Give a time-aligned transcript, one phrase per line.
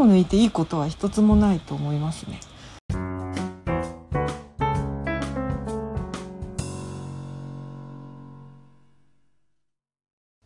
[0.00, 2.40] を抜いていいことは一つもないと思いますね。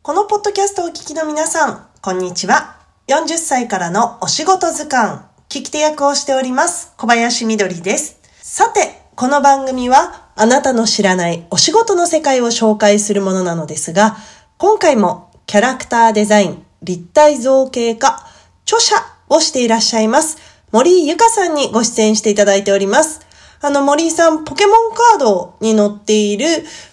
[0.03, 2.77] このポッドキャストをお聞きの皆さん、こんにちは。
[3.09, 8.19] 40歳からのお仕事図鑑、聞き手役をしております、小林みどりです。
[8.43, 14.17] さて、この番組は、あなたの知らないお仕事の世界を紹介するものなのですが、
[14.59, 18.27] 今回もキャラクターデザイン、立体造形家、
[18.67, 20.39] 著者をしていらっしゃいます、
[20.73, 23.21] 森井ゆかさんにご出演していただいております。
[23.61, 26.47] あの、森井さん、ポケモンカードに載っている、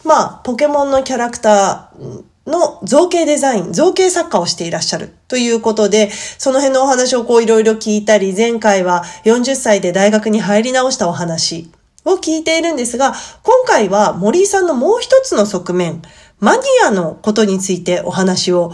[0.06, 11.72] まあ、ポケモンのキャラクターの造形デザイン、造形作家をしていらっしゃるということで、その辺のお話をこういろいろ聞いたり、前回は40歳で大学に入り直したお話
[12.06, 13.14] を聞いているんですが、
[13.44, 16.02] 今回は森井さんのもう一つの側面、
[16.40, 18.74] マニアのことについてお話を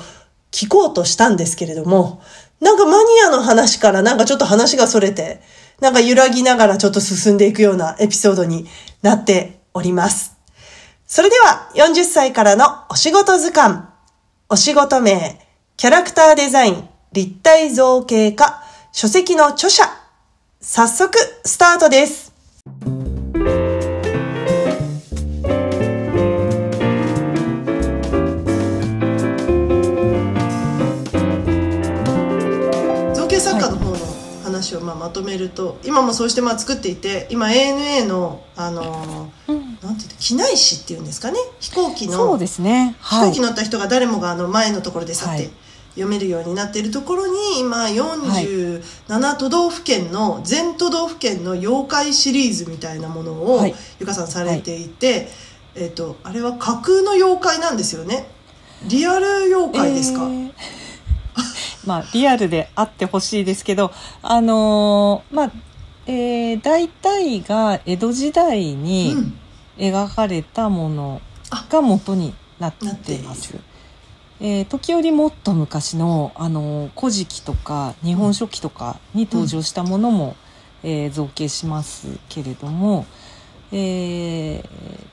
[0.51, 2.21] 聞こうとしたんですけれども、
[2.59, 5.41] なんかマニアの話からなんかちょっと話がそれて、
[5.79, 8.67] なんか揺らぎながらちょっと進んでいくようなエピソードに
[9.01, 10.35] なっております。
[11.05, 13.83] それでは40歳からのお仕事図鑑。
[14.49, 15.39] お仕事名、
[15.75, 19.83] キャラクターデザイン、立体造形家、書籍の著者。
[20.61, 22.33] 早速、スタートです。
[34.57, 41.37] 話をまあまとめると、今もそうしてまあ作っていて今 ANA のあのーうんなんていうの機内紙っていうんですかね？
[41.59, 42.95] 飛行機のそうですね。
[42.99, 43.31] はい。
[43.31, 43.41] 飛行機。
[43.41, 45.49] 乗った人が誰もがあの前のところで去ってはい。
[45.95, 53.75] 読めるようになっているところに今47都道府県の全都道府県の妖怪シリーズみたいなものをはい。
[53.99, 55.27] ゆかさんされていて、
[55.75, 58.27] えっとあれは架空の妖怪なんですよね？
[58.87, 60.51] リアル妖怪ですか、えー
[61.87, 65.51] まあリアルであってほしいですけどあのーまあ
[66.05, 69.39] えー、大体が江戸時代にうん。
[69.77, 71.21] 描かれたもの
[71.69, 73.55] が元になっています。
[74.39, 80.35] えー時折もっと昔の「あのー古事記」とか「日本書紀」とかに登場したものも、
[80.83, 83.05] えー造形しますけれども、
[83.71, 85.07] えー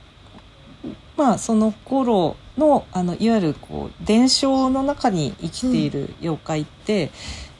[1.17, 7.11] まあその頃のあのいわゆるこう伝承の中に生きている妖怪って、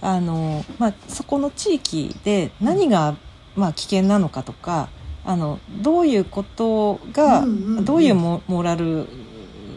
[0.02, 3.16] あのまあ、そこの地域で何が、
[3.56, 4.90] まあ、危険なのかとか
[5.25, 9.08] あのどういうことが、うんうんうんどういうモモラル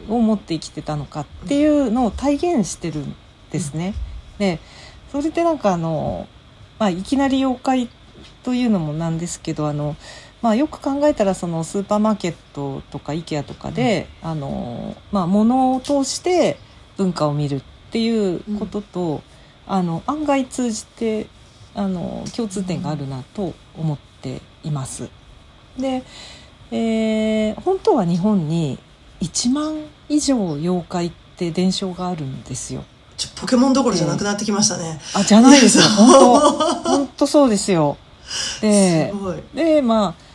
[0.08, 3.14] を持って生きてたのかっていうのを体現してるん
[3.50, 3.94] ですね。
[4.38, 4.60] で
[5.12, 6.26] それでなんかあの、
[6.78, 7.88] まあ、いきなり妖怪
[8.42, 9.96] というのもなんですけどあの、
[10.40, 16.58] まあ、よく考えたらそのスーパーマーケットとか IKEA とかで、あのまあ、物を通して
[16.96, 19.22] 文化を見るっていうことと、
[19.66, 21.26] あの案外通じて
[21.74, 25.08] あの共通点があるなと思っています。
[25.78, 26.02] で、
[26.70, 28.78] えー本当は日本に
[29.20, 32.84] 1万以上妖怪って伝承があるんですよ。
[33.16, 36.40] ちょポケモンどころじゃなくなってきましたね、あじゃないですよ 本当
[36.88, 37.96] 本当そうですよ。
[38.60, 40.27] ですごい、でまあ、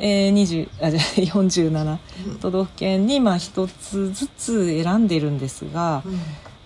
[0.00, 1.02] えー、20あじゃあ
[1.42, 1.98] 47
[2.28, 2.38] うん。
[2.40, 6.20] 都道府県にまあ一つずつ選んでるんですが、うん。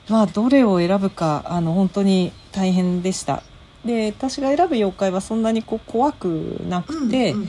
[0.09, 3.43] まあどれを選ぶかあの本当に大変でした。
[3.85, 7.49] で私が選ぶ妖怪はそんなにこう怖くなくて、うんうん。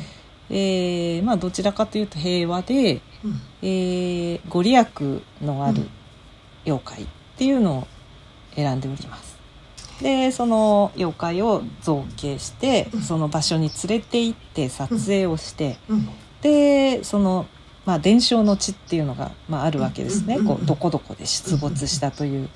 [0.49, 3.41] えーまあどちらかというと平和で、うん。
[3.61, 4.87] えーご利益
[5.41, 5.87] のある
[6.65, 7.07] 妖怪っ
[7.37, 7.87] ていうのを
[8.55, 9.32] 選んでおります。
[10.03, 13.01] でその妖怪を造形してうん。
[13.01, 16.09] その場所に連れて行って撮影をして、うん。
[16.41, 17.45] でその、
[17.85, 22.49] まあ、伝承の地っていうのが、まあ、あるわけですね、こうどこどこで出没したという、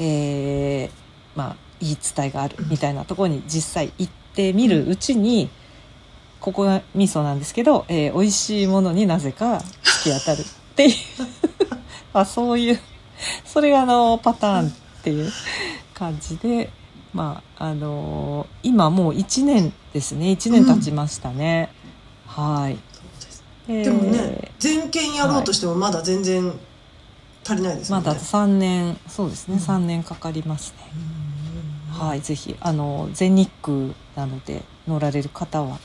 [0.00, 0.90] えー
[1.36, 5.50] まあ、言い伝えがあるみたいなところに実際行ってみるうちに、
[6.40, 10.44] ここが味噌なんですけど、えー美味しいものになぜか突き当たるっ
[10.74, 10.94] ていう。
[12.12, 12.80] まあそういう
[13.44, 14.72] それがあのパターンっ
[15.04, 15.30] ていう
[15.94, 16.70] 感じで。
[17.12, 20.26] まああの今もう1年ですね。
[20.26, 21.72] 1年経ちましたね、
[22.26, 22.78] はい。
[23.66, 26.52] そうでもね全県やろうとしてもまだ全然
[27.44, 29.60] 足りないですもんね、まだ3年そうですね、うん。
[29.60, 30.78] 3年かかりますね、
[31.92, 32.06] うん。
[32.06, 33.76] はいぜひあの全日空
[34.16, 35.78] なので乗られる方は、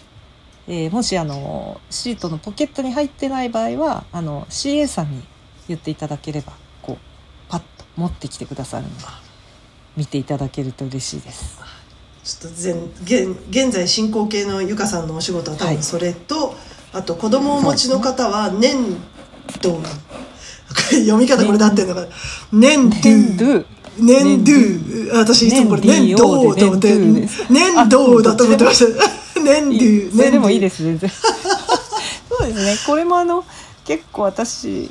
[0.68, 5.24] えーもしあのシートのポケットに入ってない場合はあの CA さんに
[5.68, 6.98] 言っていただければこう
[7.50, 9.04] パッと持ってきてくださるので
[9.96, 11.58] 見ていただけると嬉しいです。
[12.24, 15.76] ちょっと全現現在進行形のゆかさんのお仕事は多はい。
[15.76, 16.56] 分それと、
[16.94, 18.78] あと子供をお持ちの方は年
[19.62, 19.82] 度
[20.90, 22.08] 読み方これで合ってんのかな？
[22.54, 23.66] 年度ゥ
[24.00, 25.12] 粘土。
[25.14, 27.28] 私いつもこれ粘粘土土と思って粘土で。
[27.28, 28.86] す粘土だと思ってまし
[29.36, 30.12] た粘土。
[30.16, 31.10] それでもいいすです全然。
[32.30, 32.78] そうですね。
[32.88, 33.44] これもあの
[33.86, 34.90] 結構私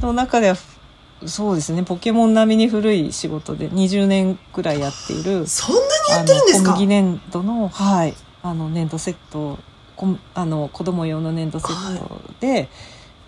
[0.00, 0.56] の中では
[1.26, 1.82] そうですね。
[1.82, 6.72] ポケモン並みに古い仕事で20年くらいやっている そんなにやってるんですか？
[6.72, 8.14] 小麦粘土のはい。
[8.42, 9.58] あの粘土セット
[9.96, 12.68] こあの子供用の粘土セットで、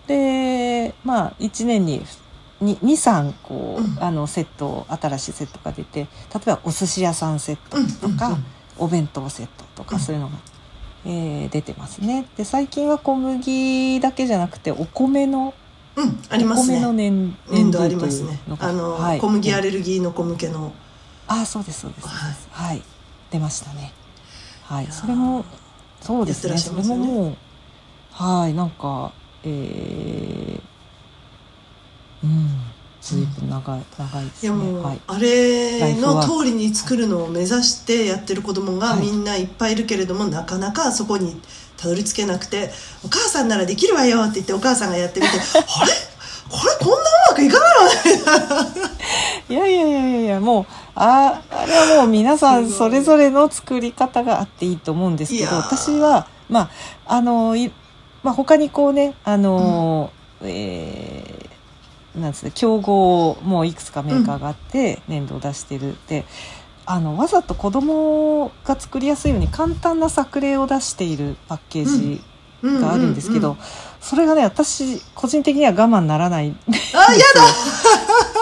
[0.07, 2.05] でまあ1年に
[2.61, 4.03] 23こう、うん。
[4.03, 6.07] あのセット新しいセットが出て例
[6.47, 7.77] えばお寿司屋さんセット
[8.07, 8.45] とか、うんうんうん。
[8.77, 10.01] お弁当セットとかうん。
[10.01, 10.33] そういうのが、
[11.05, 12.25] えー出てますね。
[12.35, 15.53] で最近は小麦だけじゃなくてお米の
[15.95, 18.39] うんありますお米のね粘粘土ありますね。
[18.59, 19.19] あの、はい。
[19.19, 20.73] 小麦アレルギーの子向けの。
[21.27, 22.01] あそうですそうです。
[22.01, 22.81] そうですはい、
[23.31, 23.93] 出ましたね。
[24.63, 24.87] はい。
[24.91, 25.45] それも
[26.01, 26.83] そうですやってね。
[26.83, 27.35] それももう
[28.11, 28.53] はい。
[28.53, 29.13] なんか
[29.43, 32.49] えー、うん
[33.01, 34.49] 随分長い長いですね。
[34.49, 35.01] いやもう、はい。
[35.07, 39.01] あれの通りに作るのを目指してやってる子供がはい。
[39.01, 41.39] みんないっぱいいるけれども、なかなかそこに
[41.77, 42.71] たどり着けなくて
[43.03, 45.91] 「お母さんならできるわよ」って言ってお母さんがやってみて「あれ？
[46.49, 48.71] これこんなうまくいかないわね」
[49.49, 56.71] いやいやいやいやもうああれはもう皆さんそれぞれの作り方があっていいと思うんですけど私はま
[57.07, 57.71] ああのい、
[58.23, 60.11] まあ、他にこうねあの、
[60.41, 61.45] えー
[62.19, 65.95] なんですね競合もいくつかメーカーがあって粘土を出してる。
[66.07, 66.25] で
[66.85, 72.21] あのわざと子供が作りやすいように簡単な作例を出しているパッケージ
[72.63, 73.57] があるんですけど、
[73.99, 76.55] それがね私個人的には我慢ならない。
[76.93, 77.41] あやだ。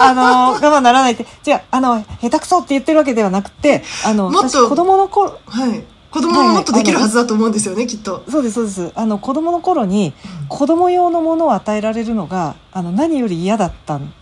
[0.00, 5.84] あの、我慢ならないって、じゃあ、あの、下手くそって言ってるわけではなくて、あの、もっと私子供の頃、はい。
[6.10, 8.22] 子供はもっとできるはずだと思うんですよね、きっと。
[8.28, 8.92] そうです、そうです。
[8.94, 10.12] あの、子供の頃に、
[10.48, 14.12] 子供用のものを与えられるのが、あの、何より嫌だったんで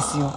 [0.00, 0.32] すよ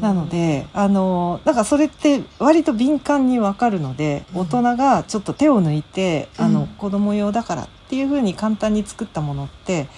[0.00, 4.40] なので、あの、だからそれって割と敏感にわかるので、うん。
[4.42, 9.88] 大人がちょっと手を抜いて、あのうん、子供用だからっていうふうに簡単に作ったものって、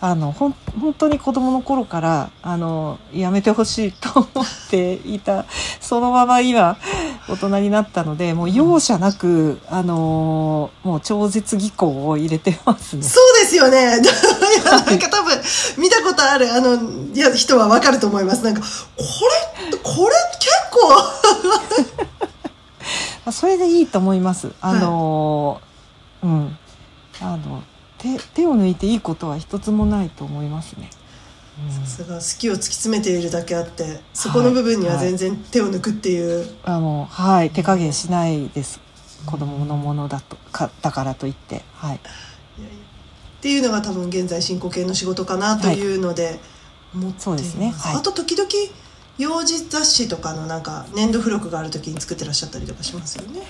[0.00, 5.44] あの、ほん、本当に子供の頃から、あの、やめてほしいと思っていた、
[5.80, 6.76] そのまま今、
[7.28, 13.02] 大人になったので、もう容赦なく、あの、もう超絶技巧を入れてますね。
[13.02, 14.00] そうですよね。
[14.64, 15.40] なんか多分、
[15.78, 18.44] 見たことある、あの、いや、人はわかると思います。
[18.44, 18.66] なんか、こ
[19.70, 20.88] れ、これ結構、
[23.24, 24.52] まあそれでいいと思います。
[24.60, 25.60] あの、
[26.22, 26.58] うん。
[27.20, 27.62] あの、
[27.98, 30.90] 手、手を抜いていいことは一つもないと思いますね。
[30.94, 31.02] うん
[31.70, 36.48] さすが好きを突き詰めているだけあって、そこの部分には全然手を抜くっていう。
[36.64, 38.80] あの、はい、手加減しないです。
[39.26, 41.62] 子供のものだと、か、だからといって。
[41.74, 41.96] はい。
[41.96, 42.00] っ
[43.42, 46.38] ていうのが多分現在進行形の仕事かなというので
[46.94, 47.24] 思っています。
[47.24, 48.48] そうですねはいあと時々、
[49.18, 53.42] 幼児雑誌とかのなんか粘土付録がある時に作ってらっしゃったりとかしますよね。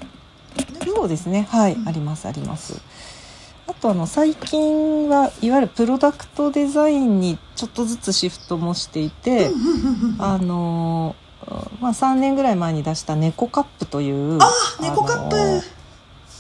[0.85, 1.47] そうですね。
[1.51, 2.81] はい、うんあります、あります。
[3.73, 9.51] あとあの最近はいわゆるプロダクトデザインにちょっとずつシフトもしていて、
[10.19, 11.17] あの
[11.81, 14.51] まあ3年ぐらい前に出した猫カップというあ
[14.83, 15.37] 猫カップ、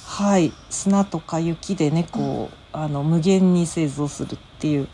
[0.04, 4.88] はい砂とか雪で猫を、あの無限に製造するっていう、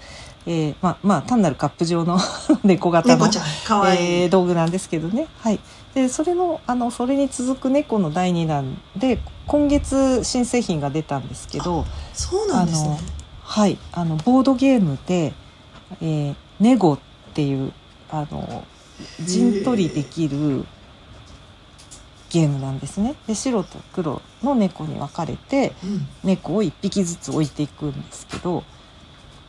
[0.50, 2.19] えーまあまあ単なるカップ状の
[2.65, 5.27] 猫型の猫いい、えー道具なんですけどね。
[5.41, 5.61] はい。
[5.95, 11.84] で、それの、あの、それに続く猫の第2弾で、今月新製品が出たんですけど、
[12.15, 12.99] そうなんですね。
[13.43, 13.79] はい。
[13.93, 15.34] あの、ボードゲームで、
[16.01, 16.99] えーネゴっ
[17.34, 17.72] ていう、
[18.11, 18.65] あの、
[19.20, 20.65] 陣取りできる
[22.31, 23.15] ゲームなんですね。
[23.27, 28.65] で、白と黒の猫に分かれて、うん猫を1匹ずつ置いていくんですけど、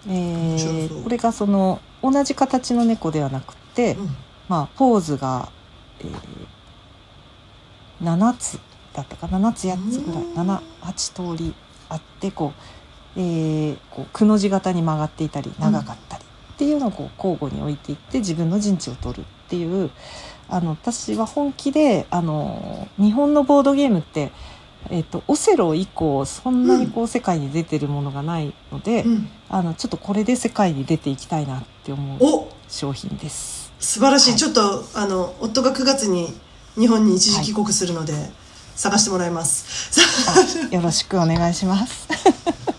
[0.08, 4.16] えーこれがその、同じ形の猫ではなくて、うん。
[4.48, 5.52] まあ、ポーズが、
[6.00, 6.10] えー、
[8.04, 8.60] 7つ
[8.94, 10.24] だったか7つ8つぐらい。
[10.24, 10.34] うん。
[10.34, 11.54] 78通り
[11.90, 12.54] あってこ
[13.16, 19.90] う,、えーこうくの字型に曲がっていたり長かったりっていうのをこう交互に置いていって自分の陣地を取るっていう
[20.50, 24.32] あの私は本気であの日本のボードゲームって、
[24.90, 33.74] えー、とオセロ以降そんなにこう世界に出てるものがないので、うんあのちょっとこれで世界に出ていきたいなって思うお商品です。
[33.80, 36.28] 素晴らしい、はいちょっとあの夫が9月に
[36.76, 38.14] 日本に一時帰国するので、
[38.76, 40.00] 探してもらいます。
[40.72, 42.08] あよろしくお願いします。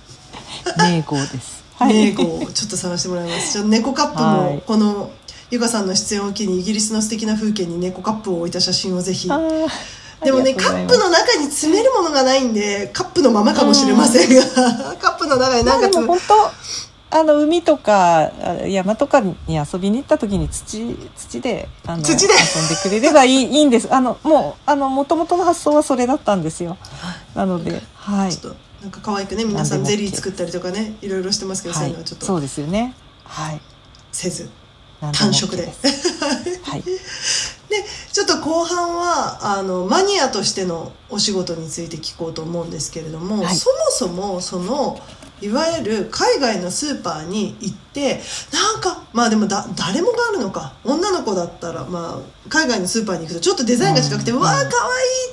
[0.79, 1.63] 名号です。
[1.77, 1.95] はい。
[1.95, 3.53] ネゴをちょっと探してもらいます。
[3.53, 5.11] じゃあ猫カップはいもこの
[5.51, 9.29] ゆかさんの出演を機にイギリスの素敵な風景に猫カップを置いた写真をぜひ。
[10.23, 14.43] でもねカップの中に詰めるものがないんでカップのままかもしれませんが、
[14.97, 16.23] カップの中になんか詰めも本
[17.11, 22.35] 当あの海とかあ山とかに遊びに行った時に土土であの土で？
[22.35, 23.93] 遊んでくれればいいいいんです。
[23.93, 26.77] あのもうあの元々の発想はそれだったんですよ。
[27.35, 28.33] なのではい。
[28.33, 32.27] ちょっとなんか可愛くね皆さんゼリー作ったりとかねいろいろしてますけど、そうはいいうのはちょっと。
[32.27, 32.95] そうですよね。
[33.25, 33.61] はい。
[34.13, 34.49] せず。
[35.13, 36.71] 単色で OK です。
[36.71, 36.85] はい
[37.71, 37.77] で
[38.13, 43.55] ちょっと後半はあのマニアとしてのお仕事について聞こうと思うんですけれども、はい。
[43.55, 45.01] そもそもその
[45.41, 48.21] いわゆる海外のスーパーに行って
[48.53, 50.75] なんかまあでもだ誰もがあるのか。
[50.85, 54.41] 女の子だったら、まあ、海外のスーパーに行くとちょっとデザインが違くて、ううん。
[54.41, 54.69] わあかわ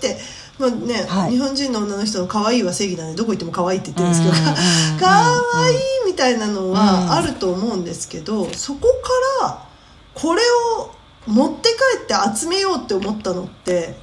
[0.03, 0.17] いいって、
[0.59, 1.31] まあねはい。
[1.31, 4.99] 日本人の女の人の可愛いは正義なんでどこ行っても可愛いって言ってるんですけど、うんうんうんうん。
[4.99, 8.87] かわいいみたいなのうんはあると思うんですけど、そこ
[9.41, 9.65] から
[10.13, 10.41] これ
[10.79, 10.96] を
[11.27, 13.95] 持って帰って集めようって思ったのって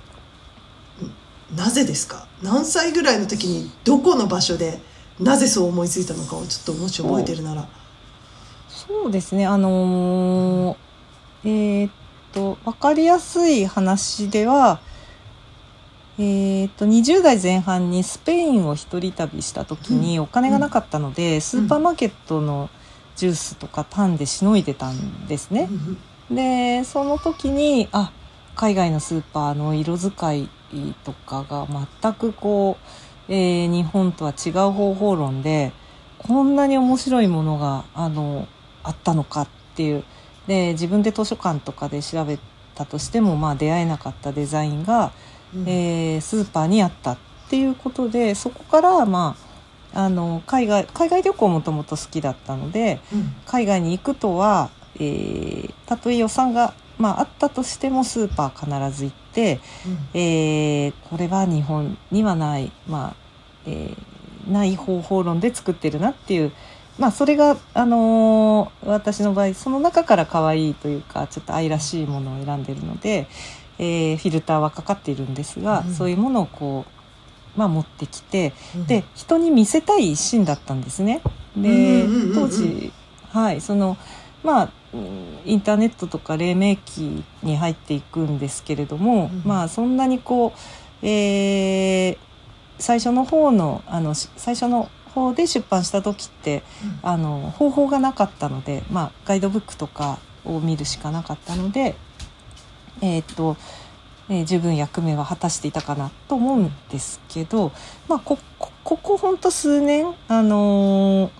[1.52, 2.26] んなぜですか？
[2.42, 4.80] 何歳ぐらいの時にどこの場所で
[5.18, 7.66] なぜそう思いついたのかをちょっともし覚えてるなら。
[8.68, 9.46] そうですね。
[9.46, 10.76] あのー
[11.44, 11.92] えーっ
[12.32, 14.80] と分かりやすい話では
[16.18, 22.68] えーっと20代前半にスペインを一人旅した時にお金がなかったので、スーパーマーケットの
[23.16, 25.68] ジュースとかパンでしのいでたんですね。
[26.30, 28.12] でその時にあ
[28.54, 30.48] 海外のスーパーの色使い
[31.04, 31.66] とかが
[32.02, 32.78] 全くこ
[33.28, 35.72] う、えー日本とは違う方法論で
[36.18, 38.48] こんなに面白いものがあの
[38.82, 40.04] あったのかっていう
[40.46, 42.38] で自分で図書館とかで調べ
[42.74, 45.12] たとしても、まあ、出会えなかったデザインが、
[45.54, 49.36] うんえースーパーにあったっていうことでそこから、ま
[49.92, 53.00] あ、あの海外海外旅行もともと好きだったので。
[53.12, 59.60] うん海外に行くとは、えーたとえ予算が、まあ、あったとしてもスーパー必ず行って、
[60.14, 63.14] えーこれは日本にはない、まあ
[63.66, 66.52] えーない方法論で作ってるなっていう、
[66.98, 73.26] まあ、それが、あのー私の場合その中から可愛いというかちょっと愛らしいものを選んでるので、
[73.78, 75.94] えーフィルターはかかっているんですが、うん。
[75.94, 76.84] そういうものをこ
[77.56, 78.86] う、まあ、持ってきてうん。
[78.86, 81.22] で人に見せたい一心だったんですね。
[81.56, 82.92] でうんうんうんうん当時
[83.30, 83.96] はいその
[84.42, 84.70] まあうん
[85.44, 90.54] インターネットとか黎明期に入っていくんですけれども、うんまあそんなにこ
[91.02, 92.18] う、えー
[92.76, 96.64] 最初の方のあのし最初の方で出版した時って
[97.02, 101.94] あの方法がなかったので、まあ、ガイドブックとかを見るしかなかったので、
[103.00, 103.56] えーっと
[104.28, 107.70] えー十分役目は果たしていたかなと思うんですけど、
[108.08, 111.30] まあ、ここここほんと数年、あのー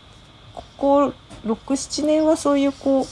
[0.54, 1.12] ここ
[1.44, 3.04] 67年はそういうこう、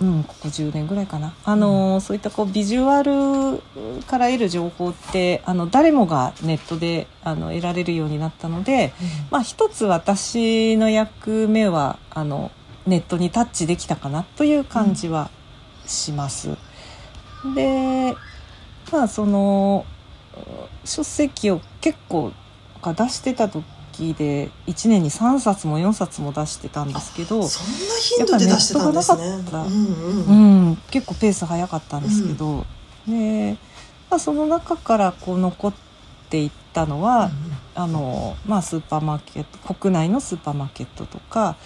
[0.00, 3.62] うん、ここ10年ぐらいかな、あのーそういったこうビジュアル
[4.06, 8.92] から得る情報ってあの誰もがネットであの得られるようになったので、
[9.30, 12.50] まあ、一つ私の役目はあの
[12.86, 15.30] ネットにタッチできたかなという感じは
[15.86, 16.56] します。
[17.54, 18.14] で
[18.92, 19.86] まあその
[20.84, 22.32] 書籍を結構
[22.82, 23.64] が出してた時
[24.14, 29.22] で1年に3冊も4冊も出してたんですけど、そんな頻度で出してたんですね。
[29.24, 30.68] うんうん。
[30.68, 32.66] うん、結構ペース早かったんですけど、
[33.06, 33.56] で、
[34.10, 35.74] まあ、その中からこう残っ
[36.28, 37.30] ていったのは、
[37.74, 41.56] あのまあ、スーパーマーケット国内のスーパーマーケットとか、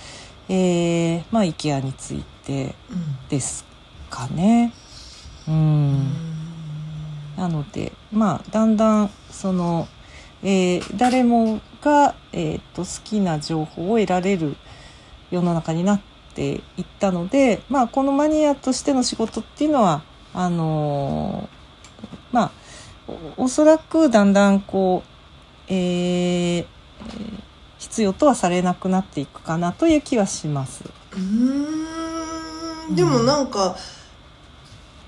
[0.49, 3.29] えーまあ、IKEA についてうん。
[3.29, 3.65] です
[4.11, 4.73] かね。
[5.47, 6.13] うん。
[7.37, 9.87] なのでまあだんだんその、
[10.43, 14.57] えー誰もが、えー、と好きな情報を得られる
[15.31, 16.01] 世の中になっ
[16.35, 20.03] ていったので、まあ、このマニアとしての仕事っていうのは
[20.35, 21.59] あのー
[22.31, 22.51] まあ
[23.37, 25.03] おおそらくだんだんこ
[25.69, 30.85] う、えーえー必要とはされなくなっていくかなという気はします。
[31.13, 33.77] うーんでもなんか、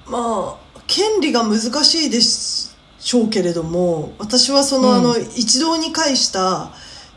[0.07, 2.21] まあ権利が難しいで
[3.01, 4.95] しょうけれども私はその,、うん。
[4.97, 6.71] あの一堂に会した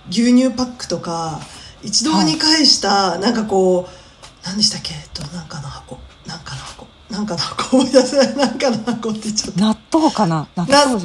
[0.09, 1.39] 牛乳パックとか
[1.83, 4.93] 一堂に会した、なんかこう何でしたっけ？
[5.13, 5.97] となんかの箱。
[6.25, 6.87] なんかの箱。
[7.09, 7.77] なんかの箱。
[7.77, 8.35] 思い出せない。
[8.37, 10.47] なんかの箱って言っちゃった納豆かな？
[10.55, 11.01] 納納豆。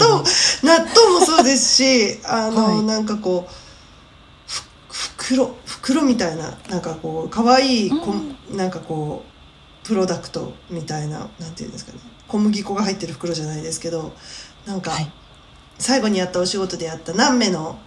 [0.62, 2.82] 納豆もそうですし あの、はい。
[2.84, 3.52] なんかこう
[4.46, 4.64] ふ
[5.16, 8.14] 袋袋みたいななんかこう可愛いこ、
[8.52, 9.24] なんかこ
[9.84, 11.98] うプロダクトみたいななんていうんですかね。
[12.28, 14.12] 小麦粉が入ってる袋じゃないですけど
[14.68, 15.10] なんか、はい。
[15.78, 17.78] 最後にやったお仕事でやった何目の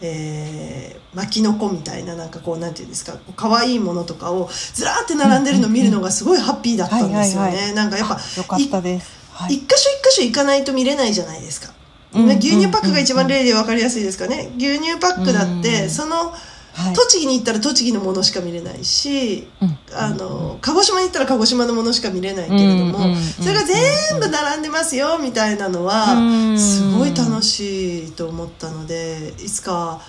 [0.00, 7.72] えー、巻きのこみたいななんかこうなんていうんですか可愛いものとかをずらーって並んでるの見るのがすごいハッピーだったんですよね。
[7.72, 9.10] なんかやっぱよかったです。
[9.32, 9.54] はい。
[9.54, 11.72] 一箇所一箇所行かないと見れないじゃないですか、
[12.12, 14.52] うん牛乳パックが一番例で分かりやすいですかね。
[14.56, 15.90] 牛乳パックだって、うん。
[15.90, 16.34] その
[16.76, 16.94] はい。
[16.94, 19.78] 栃木に行ったら栃木のものしか見れないし、うん。
[19.94, 26.58] あの鹿児島に行ったら鹿児島のものしか見れないけれども、それが全部並んでますよみたいなのは、うん。
[26.58, 30.02] すごい楽しいと思ったのでいつか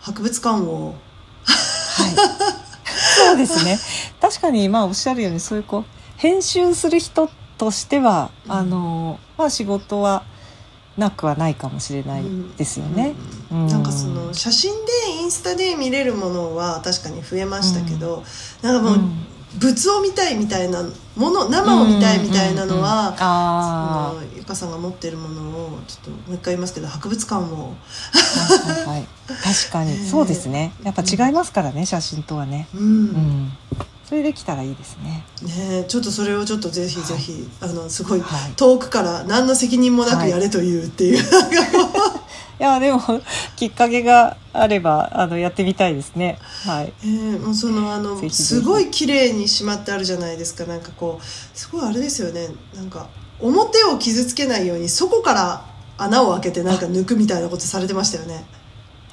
[0.00, 0.94] 博物館を。
[1.44, 2.14] はい、
[3.28, 3.78] そうですね。
[4.20, 5.84] 確かにまあおっしゃるようにそういうこう
[6.16, 7.28] 編集する人
[7.58, 8.52] としては、うん。
[8.52, 10.24] あのまあ仕事は
[10.96, 12.24] なくはないかもしれない
[12.56, 13.14] ですよね。
[13.50, 13.66] うん。
[13.66, 18.22] なんかその写真でインスタで見れるものは確かに増えましたけど、
[18.62, 19.00] なんかもう
[19.60, 20.82] 物を見たいみたいな
[21.16, 23.16] もの生を見たいみたいなのは、うんうんうん。
[23.20, 27.74] あそのゆかさんが持ってるものをちょっともう一回言いますけど博物館を。
[28.86, 29.96] あ、はい確かに。
[30.06, 30.72] そうですね。
[30.82, 32.68] やっぱ違いますからね写真とはね。
[32.74, 33.52] うん、うん、
[34.04, 35.24] それできたらいいですね。
[35.42, 41.18] ねえちょっとそれをちょっとぜひぜひ、あのすごいはい遠くから何の責任もなくやれというっていう、
[42.60, 43.00] いやでも
[43.56, 46.38] きっかけがあればあのやってみたいですね。
[46.64, 46.92] はい。
[47.02, 53.08] えーもうそのあのすごい綺麗にしまってあるじゃないですかなんかこうすごいあれですよねなんか
[53.40, 55.64] 表を傷つけないようにそこから
[55.96, 58.44] 穴を開けてなんか抜くみたいなことされてましたよね。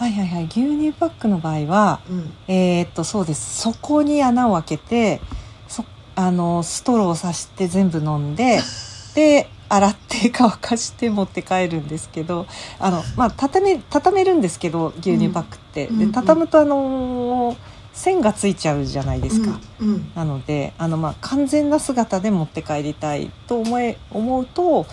[0.01, 0.45] はいはいはい。
[0.45, 2.33] 牛乳パックの場合はうん。
[2.47, 3.61] えーっとそうです。
[3.61, 5.21] そこに穴を開けて
[5.67, 8.61] そあのストローを刺して全部飲んで
[9.13, 12.47] で洗って乾かして持って帰るんですけど
[12.79, 15.99] あのまあ畳め畳めるんですけど牛乳パックって、うん。
[15.99, 17.55] で畳むとあの
[17.93, 19.59] 線がついちゃうじゃないですか。
[19.81, 20.11] うんうん。
[20.15, 24.87] なのであの、まあ、完全な姿で持って帰りたいと思え思うと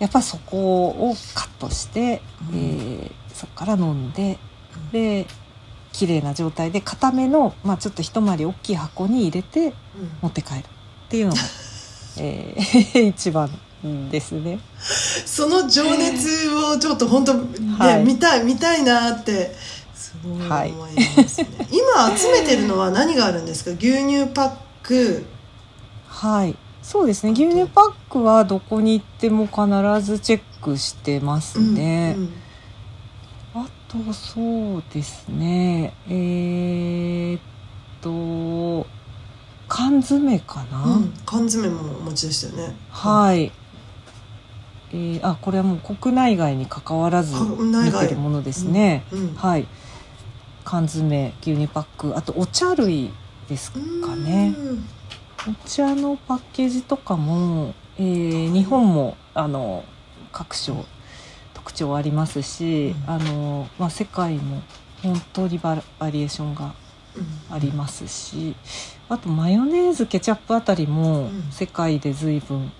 [0.00, 2.22] やっぱそこをカットして、
[2.52, 2.58] うん。
[2.58, 4.38] えーそこから飲んで
[4.92, 5.26] で
[5.92, 9.74] 綺麗な状態で固めの、まあ、ちょっと一回り大きい箱に入れてうん。
[10.22, 10.58] 持って帰る。
[10.60, 10.62] っ
[11.08, 11.38] ていうのが、
[12.18, 13.48] えー 一番
[14.10, 14.58] ですね。
[14.78, 17.42] その情熱をちょっと本当、ね
[17.78, 18.04] はい。
[18.04, 19.54] 見たい見たいなって
[19.94, 23.70] すごい思いますね、 今集めてるのは何があるんですか？
[23.72, 24.52] 牛乳パッ
[24.82, 25.24] ク。
[26.08, 26.56] はい。
[26.82, 27.32] そうですね。
[27.32, 29.66] 牛乳パックはどこに行っても必
[30.04, 32.14] ずチェックしてますね。
[32.16, 32.47] うんあ
[33.88, 35.94] とそうですね。
[36.08, 37.40] えーっ
[38.00, 38.86] と
[39.68, 42.76] 缶詰かな、うん缶詰もお持ちでしたよね。
[42.90, 43.52] はい、
[44.92, 48.02] えーあこれはもう国内外に関わらず国内外。
[48.04, 49.66] 見てるものですね、うんはい。
[50.64, 52.16] 缶詰牛乳パック。
[52.16, 53.10] あとお茶類
[53.48, 53.78] ですか
[54.16, 54.54] ね。
[54.56, 54.84] うん。
[55.50, 59.84] お茶のパッケージとかも、えー日本もあの
[60.32, 60.86] 各所特
[61.78, 63.10] 徴ありますし、うん。
[63.10, 64.62] あのまあ、世界も
[65.02, 65.82] 本当にバリ
[66.22, 66.74] エーションが
[67.16, 67.20] う
[67.52, 67.54] ん。
[67.54, 68.54] ありますし
[69.08, 71.50] あとマヨネーズケチャップあたりもうん。
[71.50, 72.70] 世界で随分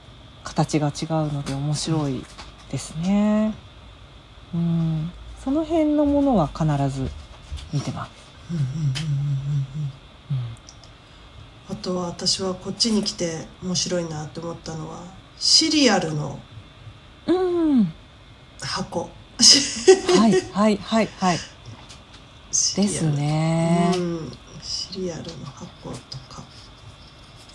[0.44, 2.24] 形が違うので面白い
[2.70, 3.54] ですね。
[4.54, 5.11] うん、
[5.42, 7.11] その辺のものは必ず
[7.72, 8.11] 見てます。
[8.50, 10.58] うんうんうんうんうん
[11.70, 15.02] あとは私はこっちに来て面白いなって思ったのは
[15.38, 16.38] シリアルの
[17.26, 17.92] うん、うん、
[18.66, 19.01] 箱。
[19.01, 21.38] はいはいはいはい。
[21.38, 23.92] ですね。
[23.94, 23.99] う。
[23.99, 24.33] ん。
[24.62, 26.42] シリアルの箱とか。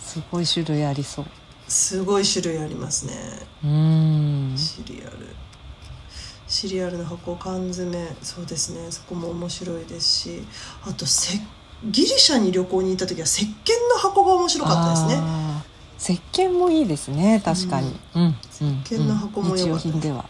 [0.00, 1.26] すごい種類ありそう。
[1.68, 3.14] すごい種類ありますね。
[3.64, 5.34] うん、シリアル。
[6.46, 8.90] シリアルの箱缶詰そうですね。
[8.90, 10.42] そこも面白いですし。
[10.84, 11.38] あとせ
[11.84, 13.48] ギリシャに旅行に行った時は石鹸
[13.92, 15.22] の箱が面白かったですね。
[15.98, 17.94] 石鹸もいいですね確かに。
[18.14, 19.80] うん、うん、石鹸の箱も良かった。
[19.80, 20.24] 日用品では。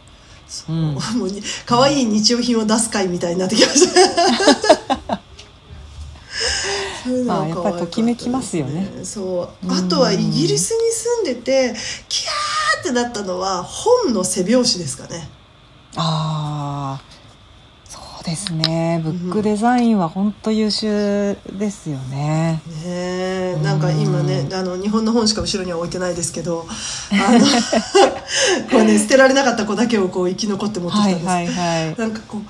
[0.54, 0.94] そう、うん。
[0.94, 5.20] もうに可愛い日用品を出す会みたいになってきました。
[7.26, 8.88] まあやっぱりときめきますよね。
[9.02, 9.66] そう。
[9.66, 11.74] うんあとはイギリスに住んでて
[12.08, 15.28] キャーってなったのは本の背表紙ですかね。
[15.96, 17.13] ああ
[18.24, 19.02] そうですね。
[19.04, 22.62] ブックデザインは本当優秀ですよね。
[22.64, 23.58] ねえ。
[23.62, 26.64] なんか今ねうんあの日本の本しか後ろには置いてないですけど
[27.12, 27.38] あの
[28.70, 31.96] これね捨てられなかった子だけをこう生き残って持ってきたんです、はいはいはい。
[31.98, 32.40] なんかこう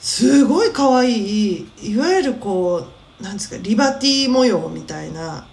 [0.00, 2.86] すごい可愛いいわゆるこ
[3.20, 5.44] うなんですかリバティ模様みたいな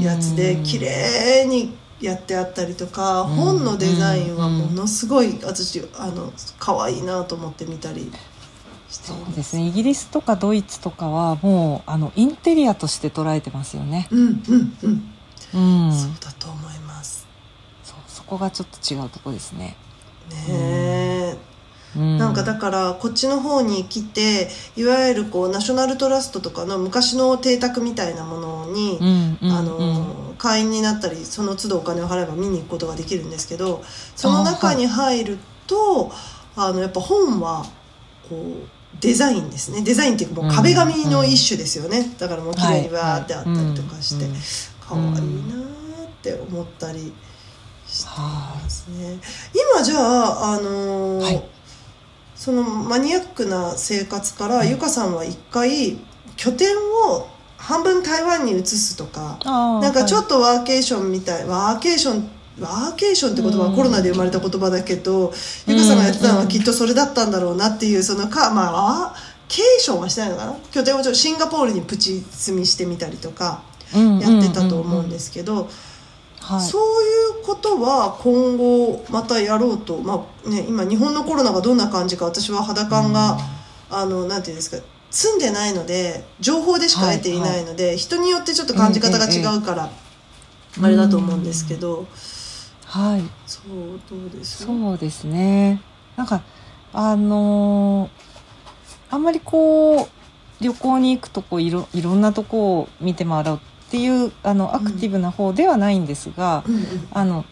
[0.00, 3.34] やつで綺麗にやってあったりとかうん。
[3.34, 8.10] 本のデザインはものすごい私あの可愛いなと思って見たり
[8.92, 9.66] そいうまですね。
[9.66, 14.08] イギリスとかドイツとかはもうあのインテリアとして捉えてますよね。
[14.10, 14.76] うんうん
[15.54, 17.26] うん、うん、そうだと思います。
[17.82, 19.76] そうそこがちょっと違うとこですね。
[20.30, 21.36] ねえ、
[21.96, 33.82] うん、なんかだからこっちの方に来ていわゆるこうナショナルトラストとかの昔の邸宅みたいなものに、うんうんうん、あの会員になったりその都度お金を払えば見に行くことができるんですけど
[34.16, 36.10] その中に入ると
[36.56, 37.64] あ、のやっぱ本は
[38.28, 39.82] こうデザインですね。
[39.82, 44.32] デザインっていうかもう壁紙の一種ですよね、だからもう綺麗にわーってあったりとかして、はい。
[44.32, 44.40] はい
[44.92, 47.12] 可愛いなーって思ったり
[47.86, 49.18] してますね、
[49.74, 51.42] 今じゃああのーはい。
[52.34, 55.98] そのマニアックな生活から、ゆかさんは一回
[56.36, 62.28] 拠点を半分台湾に移すとかなんかちょはいっとワーケーションみたいワーケーション
[62.60, 65.32] ワーケーションって言葉はコロナで生まれた言葉だけど、
[65.66, 70.56] ゆかさんがやってたのはきっとそれだったんだろうなっていうそのかまあワーケーションはしてないのかな？
[70.70, 73.62] 拠点をちょシンガポールにプチ住みしてみたりとか
[73.92, 75.68] やってたと思うんですけど、
[76.40, 76.60] はい。
[76.60, 77.04] そう
[77.38, 83.38] いうことは今後またやろうと、まあね、今日本のコロナがどんな感じか私は肌感が、
[83.90, 89.90] あのなんていうんですか住んでないので情報でしか得ていないので、人によってちょっと感じ方が違うから、
[90.82, 92.06] あれだと思うんですけど、
[92.92, 93.22] はい。
[93.46, 95.80] そうどうですそうですね。
[96.16, 96.42] なんか
[96.92, 98.10] あのー
[99.10, 100.08] あんまりこう
[100.62, 106.82] 旅行に行くとこういろいろんなとこを見て回ろうっていうあのアクティブな方ではないんですが、うんうん。
[107.12, 107.44] あの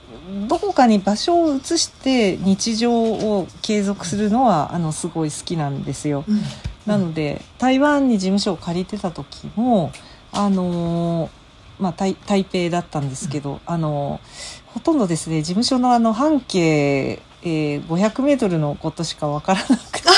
[0.47, 6.25] どこかに場所を移して日常を継続するのはあのすごい好きなんですよ。
[6.29, 6.43] うん。
[6.87, 9.91] なので台湾に事務所を借りてた時も
[10.33, 11.31] あのー
[11.79, 20.09] まあ台台北だったんですけど、あのーほとんどですね事務所のあの半径、えー、500メートルのことしかわからなくて。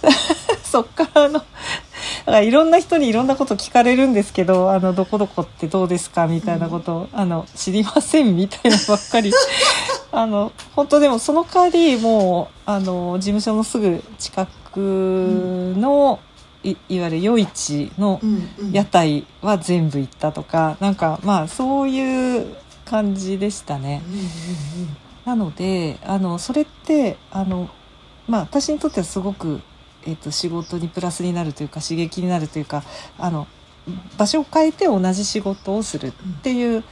[0.64, 1.42] そっからあの
[2.20, 9.32] だからいろんな人にいろんなこと聞かれるんですけど、あの、どこどこってどうですかみたいなことを、あの、知りませんみたいなばっかり。
[10.12, 16.20] あの、本当でもその代わり、もう、あの、事務所のすぐ近くの、
[16.62, 18.72] いいわゆる夜市のうんうん。
[18.72, 22.54] 屋台は全部行ったとか、なんか、まあ、そういう
[22.90, 24.02] 感じでしたね。
[24.06, 24.26] うんうん
[25.24, 27.68] なのであのそれってあの、
[28.26, 29.60] まあ、私にとってはすごく、
[30.06, 32.82] えっと仕事にプラスになるというか刺激になるというか
[33.18, 33.46] あの
[34.16, 36.82] 場所を変えて同じ仕事をするっていう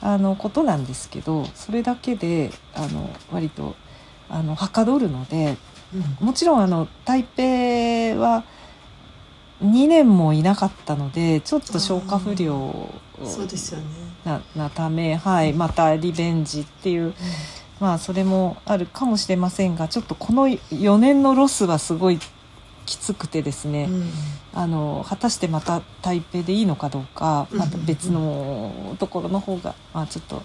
[0.00, 3.76] あのことなんですけどそれだけであの割と
[4.30, 5.56] あのはかどるので
[5.94, 7.42] うんもちろんあの台北
[8.18, 8.44] は
[9.62, 12.90] 2年もいなかったのでちょっと消化不良
[13.20, 14.03] うんそうですよね。
[14.24, 17.14] ななため、はい、またリベンジっていう
[17.80, 22.18] まあそれもあるかもしれませんがちょっとこの4年のロスはすごい
[22.86, 24.10] きつくてですね、うん
[24.56, 30.44] あの果たしてまた台北でいいのかどうかうんまた別のところの方が、まあ、ちょっと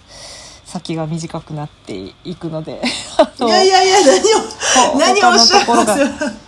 [0.66, 2.82] 先が短くなっていくので
[3.40, 3.98] いやいやいや
[4.98, 5.66] 何を 何をおっしゃい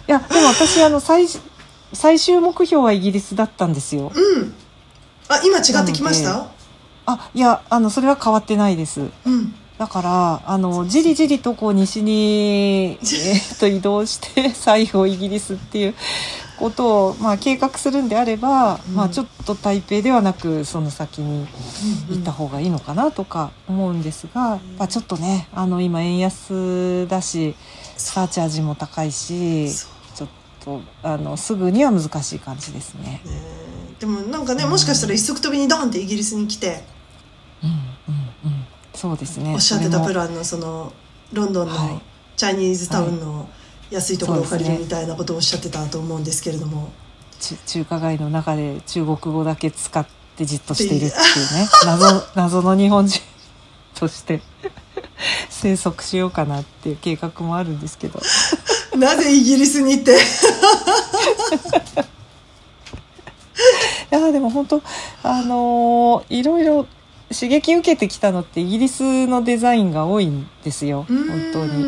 [0.07, 1.27] やでも私あの最
[1.93, 4.11] 最終目標はイギリスだったんですよ。
[4.13, 4.53] うん。
[5.27, 6.47] あ今違ってきました？
[7.13, 9.01] あいやあのそれは変わってないです。
[9.25, 9.53] うん。
[9.81, 15.95] だからあのじりじりとこう西に、 えーっと移動して 最後イギリスっていう
[16.59, 21.47] ことを、まあ、計画するんであれば、うんまあ、ちょっと台北ではなくその先に
[22.11, 27.55] 行った方がいいのかなとか思うんですが、まあ、ちょっとねあの今円安だし
[27.97, 29.73] サーチャージも高いし
[30.13, 30.29] ちょっ
[30.63, 33.21] とあのすぐには難しい感じですね。
[33.25, 33.41] ね
[33.99, 37.00] でもなんかねもしかしたら一足飛びにドンってイギリスに来てうんうんうん、
[39.01, 39.53] そうですね。
[39.55, 40.93] おっしゃってたプランのその
[41.33, 41.93] ロンドンはい。
[41.93, 42.01] の
[42.37, 43.49] チャイニーズタウンの
[43.89, 46.91] 安いところを借りるみたいなことをおっしゃってたと思うんですけれども。
[47.39, 51.23] ち中華街の中で中国語だけ使ってじっとしているっていう
[51.61, 51.67] ね。
[51.85, 53.19] 謎謎の日本人
[53.95, 54.41] として
[55.49, 58.21] 生息しようかなっていう計画もあるんですけど。
[58.97, 60.11] なぜイギリスに行って？
[64.11, 64.81] いやでも本当
[65.23, 66.85] あのーいろいろ
[67.33, 71.05] 刺激受けてきたのってイギリスのデザインが多いんですよ。
[71.07, 71.17] 本
[71.53, 71.83] 当に。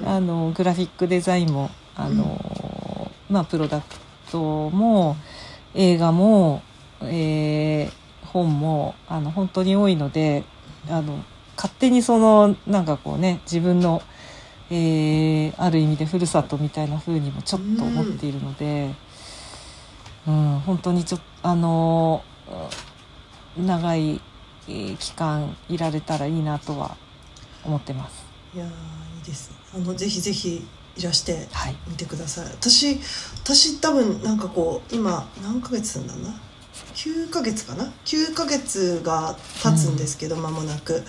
[0.00, 3.86] にあのグラフィックデザインもあの、まあプロダク
[4.30, 5.16] トも
[5.74, 6.62] 映画も、
[7.02, 10.44] えー本もあの本当に多いので
[10.90, 11.24] あの
[11.56, 14.02] 勝手にそのなんかこうね自分の、
[14.70, 18.94] えーある意味でふるさとみたいな風にもちょっと思っているので、
[20.26, 20.60] うん。
[20.60, 22.22] 本当にちょっとあの
[23.56, 24.27] 長い、えー
[24.98, 26.96] 期間いられたらいいなとは
[27.64, 28.24] 思ってます。
[28.54, 28.70] いやーい
[29.20, 29.50] いです。
[29.50, 31.76] ねあのぜひぜひいらしてはい。
[31.86, 32.46] みてください。
[32.46, 32.98] 私
[33.44, 36.40] 私多分なんかこう今何ヶ月なんだな
[36.94, 41.02] ？9ヶ月かな？9ヶ月が経つんですけど、間もなく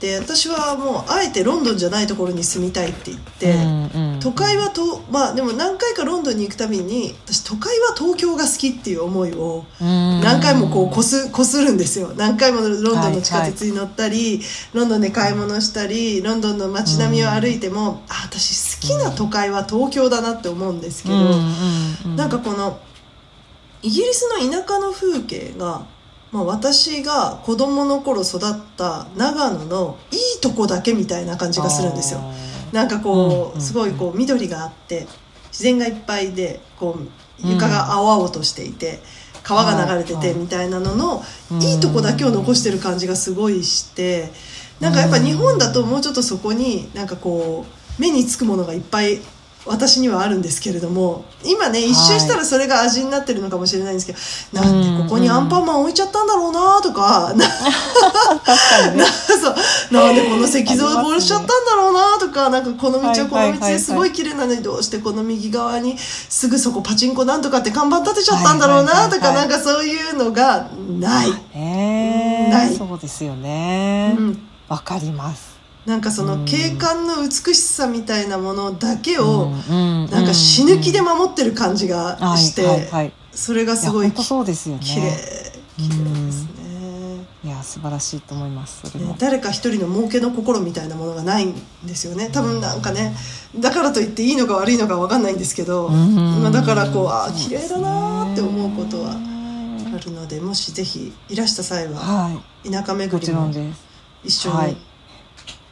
[0.00, 12.12] で私はもうあえてロンドンじゃないところに住みたいって言って、うんうん都会はとまあでも何回かロンドンに行くたびに私都会は東京が好きっていう思いを何何回もこうこすこするんですよ。
[12.16, 14.40] 何回もロンドンの地下鉄に乗ったり、
[14.74, 21.22] ロンドンで買い物したりロンドンの街並みを歩いても、あ私好きな都会は東京だなって思うんですけど、うん
[22.04, 22.16] うん。
[22.16, 22.80] なんかこの
[23.82, 25.86] イギリスの田舎の風景が、
[26.32, 28.40] まあ、私が子供の頃育っ
[28.76, 32.20] た長野のいいとこだけみたいな感じがするんですよ。
[32.72, 35.06] なんかこう、うんすごいこう緑があって
[35.48, 39.00] 自然がいっぱいでこう床が青々としていて、
[39.42, 41.62] 川が流れててみたいなのの、うん。
[41.62, 44.30] いいとこだけを残してる感じがすごいして
[44.80, 47.64] なんかやっぱ日本だともうちょっとそこになんかこ
[47.98, 49.20] う目につくものがいっぱい
[49.66, 54.12] 私にはあるんですけれども今ね一周したらそれが味になってるのかもしれないんですけ
[54.56, 59.04] ど、なんでここにアンパンマン置いちゃったんだろうなとか、 な確かにね。
[59.04, 59.06] な
[59.38, 59.54] そう
[59.90, 69.48] なんでこの石像を殺しちゃったんだろうなとかなんかこの道はこの道ですごい綺麗なのにどうしてこの右側にすぐそこパチンコなんとかって看板立てちゃったんだろうなとかはいはいはいはい。
[69.48, 72.74] なんかそういうのがない、ねない。
[72.74, 74.14] そうですよね。
[74.18, 75.55] うん、わかります
[75.86, 82.90] なんかその景観の美しさみたいなものだけをななんか死ぬ気で守ってる感じがして、
[83.32, 84.82] それがすごいそうですよね。
[84.82, 86.56] 綺麗綺麗ですね。
[87.44, 92.28] いや素晴らしいと思いますね誰か一人の儲けの心みたいなものがないんですよね。
[92.32, 93.14] 多分なんかね
[93.56, 96.42] だからといっていいのか悪いのか分かんないんですけど、うん。
[96.42, 99.14] まあ、だからこうあー綺麗だなーって思うことはは
[99.94, 102.70] あるのでもしぜひいらした際ははい。
[102.70, 103.48] 田舎も巡りも
[104.24, 104.76] 一緒にはい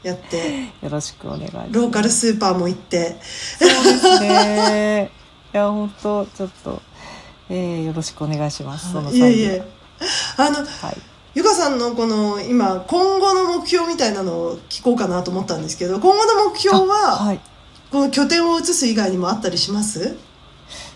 [0.05, 1.73] やって、よろしくお願いします。
[1.73, 3.17] ローカルスーパーも行って。
[3.59, 5.11] そうですね。
[5.53, 6.83] いや本当ちょっと、
[7.49, 8.93] えー、よろしくお願いします。
[8.93, 9.63] そのいえいえ。
[10.37, 10.97] あのはい。
[11.35, 17.41] ゆかさんのこの今今後の目標みたいなのを聞こうかなと思ったんですけど今後の目標は、はい。
[17.91, 20.17] この拠点を移す以外にもあったりします？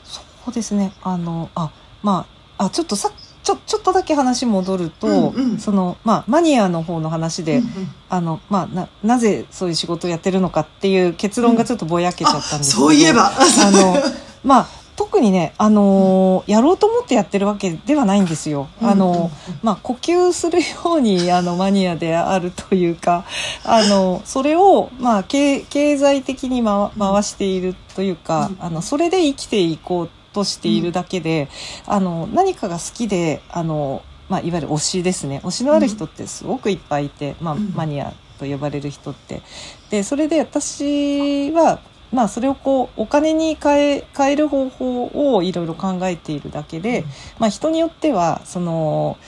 [0.04, 0.92] そうですね。
[1.02, 1.70] あのあ
[2.02, 2.26] ま
[2.58, 3.10] ああちょっとさ
[3.42, 5.58] ちょちょっとだけ話戻ると、うんうん。
[5.58, 7.70] そのまあマニアの方の話で、うんうん。
[8.08, 13.30] あのまあななぜそういう仕事をやってるのかっていう結論がちょっとぼやけちゃったんですけど、そういえば。
[13.30, 13.96] あの
[14.44, 18.68] まあ特にねあのーやろうと思ってやってるわけではないんですよ。
[18.82, 19.30] あの
[19.62, 23.24] まあ呼吸するようにあのマニアであるというか
[23.64, 28.56] あのそれをまあ経経済的に回回しているというか、うん。
[28.58, 31.48] あのそれで生きていこうとしているだけで、
[31.86, 35.40] あの何かが好きであの、まあ、いわゆる推しですね。
[35.42, 37.72] 推しのある人ってすごくいっぱいいて、まあ、うん。
[37.74, 39.42] マニアと呼ばれる人って。
[39.90, 41.80] でそれで私は
[42.12, 47.04] まあそれをこうお金に変え変える方法をいろいろ考えているだけで、
[47.38, 49.18] まあ人によってはその、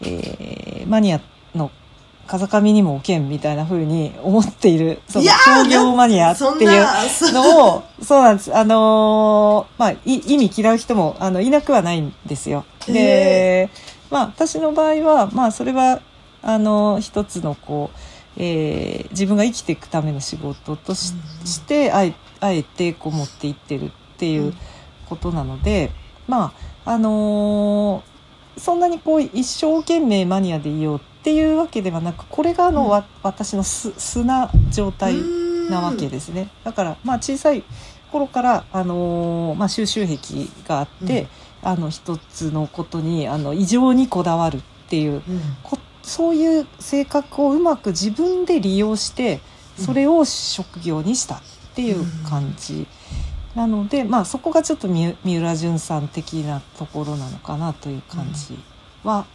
[0.00, 1.22] えーマニアの
[2.26, 6.68] 風上にも置けんみたいな風に思っているその商業マニアってそんいう
[7.32, 8.56] のを そうなんです。
[8.56, 12.64] あのーまあい意味嫌う人もあのいなくはないんですよ。
[12.86, 13.68] で、
[14.10, 16.00] まあ私の場合はまあそれは
[16.42, 17.98] あの一つのこう、
[18.36, 24.54] えー自分が生きていくための仕事とし,、うんしてあえあえてこう持っていってるっていう
[25.08, 25.90] ことなので、
[26.28, 26.52] ま
[26.84, 28.16] ああのー
[28.60, 32.88] そんなにこう一生懸命マニアでいようっていうわけではなくこれがあの、うん。
[32.88, 35.16] わ私の素素な状態
[35.68, 36.50] なわけですね。
[36.62, 37.64] だからまあ小さい
[38.12, 41.26] 頃からあのーまあ収集癖があって、
[41.64, 45.22] あの一つのことにあの異常にこだわるっていううん。
[45.64, 49.40] こそういう性格をうまく自分で利用して
[49.76, 51.40] それを職業にしたっ
[51.74, 52.86] ていう感じ。
[53.56, 58.56] なので、まあ、そこがちょっと三三浦淳さん的なところなのかなという感じ
[59.02, 59.26] は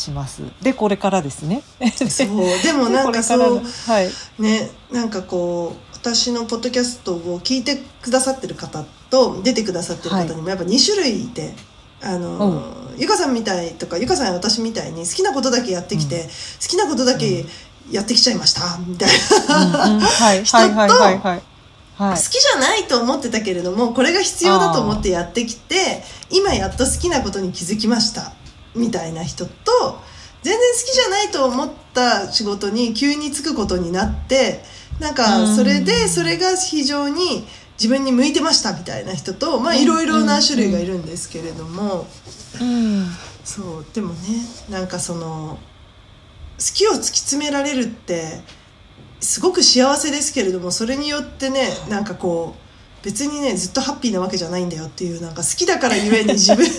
[0.00, 0.42] します。
[0.62, 1.62] でこれからですね。
[2.08, 2.28] そう。
[2.62, 3.38] でもなんか そう。
[3.38, 4.10] のはい。
[4.38, 11.54] ねなんかこう私のポッドキャストを聞いてくださってる方と出てくださってる方にもやっぱ2種類いて。
[12.02, 12.62] あの
[12.96, 16.28] ゆかさんみたいとかゆかさんや私みたいに好きなことだけやってきて、うん。
[16.28, 16.30] 好
[16.66, 17.44] きなことだけ
[17.90, 20.00] やってきちゃいましたみたいうんうん。
[20.00, 20.42] はい。
[20.42, 21.42] 人とはいはいはいはい。
[21.98, 22.16] な、はい。
[22.16, 28.32] 好きじゃないと思ってたけれどもこれが必要だと思ってやってきて今やっと好きなことに気づきました
[28.74, 29.52] みたいな人と
[30.42, 34.62] 全然好きじゃないと思った仕事に急に就くことになって
[35.00, 39.82] なんかそれでそれが非常に自分に向いてましたみたいな人とまあうん。
[39.82, 42.06] いろいろな種類がいるんですけれども。
[42.60, 43.06] うん。
[43.42, 44.18] そうでもね
[44.68, 45.58] なんかその
[46.58, 48.42] 好きを突き詰められるって
[49.20, 56.72] すごく幸せですけれどもそれによってねなんかこう別にねずっとハッピーなわけじゃないんだよっていうなんか好きだからゆえに自分好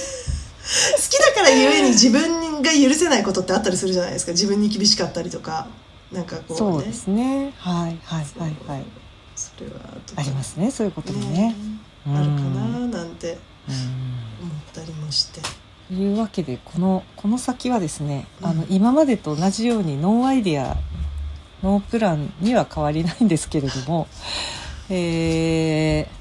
[1.10, 4.32] きだからゆえに自分が許せないことってあったりするじゃないですか。
[4.32, 5.68] 自分に厳しかったりとか。
[6.12, 6.58] なんかこうね。
[6.58, 7.54] そうですね。
[7.58, 8.56] はいはいはい。
[8.68, 8.86] はい。
[9.36, 9.74] それは
[10.18, 11.56] ありますねそういうこともね。
[12.06, 12.16] うん。
[12.18, 13.76] あるかななんてうん。
[14.44, 15.42] 思ったりもして。
[15.88, 18.48] というわけでこのこの先はですね、うん。
[18.48, 20.78] あの今までと同じようにノーアイデア
[21.64, 24.08] ノープランには変わりないんですけれども
[24.90, 26.21] えー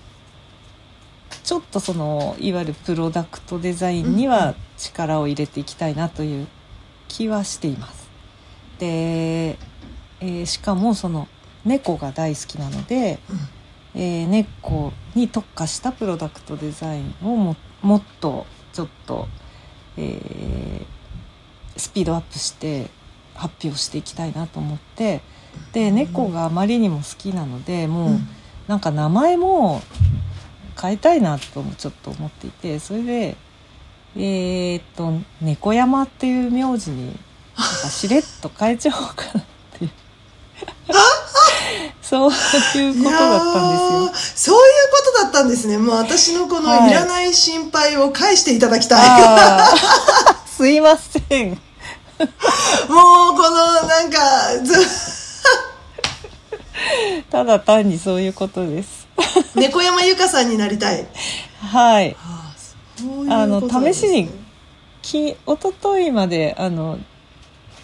[1.50, 6.46] ちょっとそのいわゆるプロダクトデザインには力を入れていきたいなという
[7.08, 8.08] 気はしています。
[8.78, 9.58] で、
[10.20, 11.26] えーしかもその
[11.64, 13.18] 猫が大好きなので、
[13.96, 19.26] えー猫に特化したプロダクトデザインをももっとちょっと、
[19.96, 20.86] えー
[21.76, 22.86] スピードアップして
[23.34, 25.20] 発表していきたいなと思って
[25.72, 28.28] で猫があまりにも好きなのでもう、うん。
[28.68, 29.82] なんか名前も
[30.80, 33.36] 変えたいなともちょっと思っていてそれで
[34.16, 37.18] えーっと猫山っていう名字に
[37.88, 39.44] しれっと変えちゃおうかなっ
[39.78, 39.90] ていう
[42.02, 44.52] そういうことだったんですよ。
[44.52, 45.78] そういうことだったんですね。
[45.78, 49.00] もう私のこのはいいらない心配を返していただきたい。
[49.00, 51.50] あーすいません。
[52.90, 54.18] もうこのなんか、
[54.62, 54.74] ず、
[57.30, 58.99] ただ単にそういうことです。
[59.54, 61.06] 猫山由香さんになりたい。
[61.60, 62.16] はい。
[62.18, 62.54] ああ
[62.96, 64.30] そういうあのね試しに
[65.02, 66.98] き一昨日まであの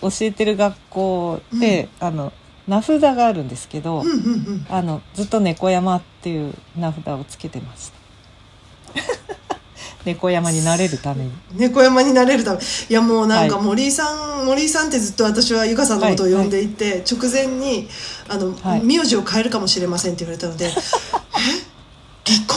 [0.02, 2.32] 教えてる学校で、あの
[2.68, 4.66] 名札があるんですけど、うんうんうん。
[4.68, 7.96] あのずっと猫山っていう名札をつけてました。
[10.06, 11.32] 猫山になれるために。
[11.54, 12.60] 猫山になれるため。
[12.88, 13.64] いやもうなんかはい。
[13.64, 17.88] 森井さん、森井さんってずっと私は由香さんのことを呼んでいて、直前に
[18.28, 18.84] あの、はい。
[18.84, 20.70] 名字を変えるかもしれませんって言われたのでえ？
[20.70, 20.76] 離
[22.46, 22.56] 婚？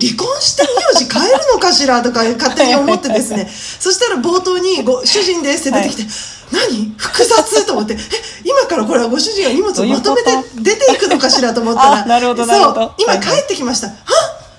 [0.00, 2.02] 離婚して名字変えるのかしら？
[2.02, 3.48] とか勝手に思ってですね。
[3.50, 6.02] そしたら冒頭にご「主人です」って出てきて
[6.52, 6.94] 「何？
[6.98, 7.98] 複雑?」と思って「え？
[8.44, 12.20] 今からこれはご主人が荷物をまとめて出ていくのかしら」と思ったら。
[12.20, 12.92] そう。
[12.98, 13.36] 今はいはい。
[13.38, 13.94] 帰ってきました「は？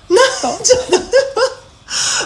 [0.08, 0.96] なんちょっと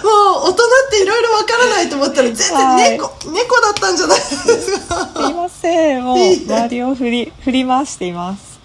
[0.02, 5.06] もう大人っていろいろわからないと思ったら全然猫、猫だったんじゃないですか。
[5.06, 6.04] すいません。
[6.04, 8.60] もう周りを振り振り回しています。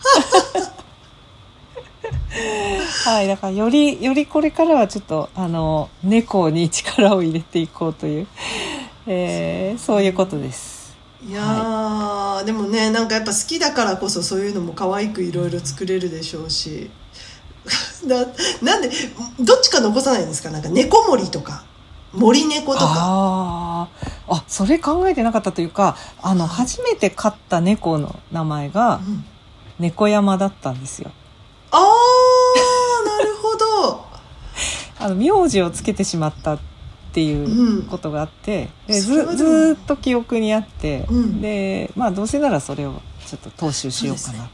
[3.06, 8.28] はい、だからよりよりこれからはちょっとあの猫に力を入れていこうという、
[9.06, 10.84] えーそういうことです。
[11.26, 16.92] いやー、でもねなんかやっぱ好きだからこそそういうのも可愛くいろいろ作れるでしょうし
[18.08, 18.26] だ
[18.62, 18.90] なんで
[19.40, 20.50] どっちか残さないんですか？
[20.52, 21.64] なんか猫森とか
[22.14, 22.86] 森猫とか。
[22.90, 24.34] あー。
[24.36, 29.26] あ、それ考えてなかったというか、あの初めて飼った猫の名前がうん。
[29.80, 31.12] 猫山だったんですよ。
[31.72, 31.82] あー
[33.20, 34.06] なるほど。
[35.00, 36.60] あの名字をつけてしまったっ
[37.12, 37.84] ていううん。
[37.84, 39.38] ことがあって、でそれはでも。
[39.38, 41.42] ずずーっと記憶にあって、うん。
[41.42, 44.50] でまあどうせならそれをちょっと踏襲しようかな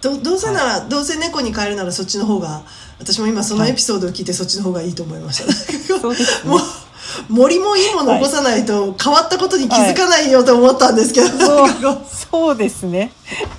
[0.00, 2.62] どどうせなら、どうせ猫に変えるならそっちの方が
[2.98, 5.52] 私も今そのエピソードを聞いてそっちの方がいいと思いました、
[6.00, 6.50] そうですね。
[6.50, 6.60] もう
[7.28, 13.12] 森もいいもの残さないと変わったことに気づかないよと思ったんですけど、そうなんかこそうですね。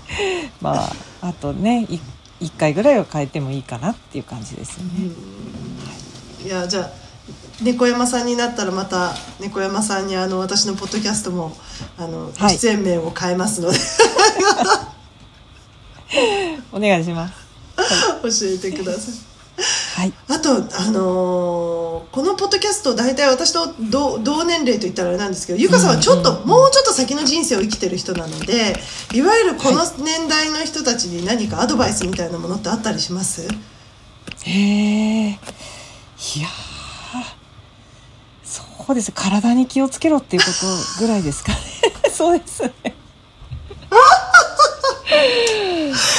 [0.61, 0.89] ま
[1.21, 1.99] ああとねい
[2.39, 5.11] 一回ぐらいは変えてもいいかなっていう感じですよね、
[6.43, 6.89] ういやじゃあ
[7.61, 11.55] 猫山さんになったらまた猫山さんにあの私のポッドキャストも
[11.97, 12.57] あの、はい。
[12.57, 13.77] 出演名を変えますので
[16.71, 17.33] お願いします。
[18.23, 19.13] 教えてください。
[19.95, 20.13] はい。
[20.29, 28.75] あと、あのーこのポッドキャスト大体私と同同年齢といったらあれなんですけどゆかさんはちょっと、もうちょっと先の人生を生きてる人なので
[29.13, 33.47] いわゆるこの年代の人たちに何かアドバイスみたいなものってあったりします？
[34.43, 35.31] へえい
[36.41, 37.23] やー。
[38.43, 39.11] そうです。
[39.13, 40.49] 体に気をつけろっていうこ
[40.97, 41.57] とぐらいですかね。
[42.13, 42.73] そうですね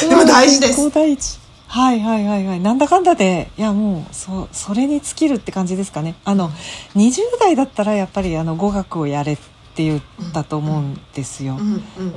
[0.09, 0.91] でも大事です。
[0.91, 1.39] 第一
[1.69, 2.61] はいはいはいはい。
[2.61, 6.17] なんだかんだでいやもうそそれに尽きるって感じですかね。
[6.25, 6.51] あの
[6.95, 9.37] 20代だったらやっぱりあの語学をやれっ
[9.75, 10.03] て言っ
[10.35, 12.15] たと思うんですよ、うんうん。